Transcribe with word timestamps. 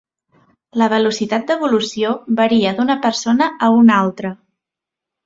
La 0.81 0.85
velocitat 0.93 1.43
d'evolució 1.51 2.13
varia 2.39 2.71
d'una 2.79 2.95
persona 3.05 3.51
a 3.69 3.71
una 3.83 3.99
altra. 4.07 4.33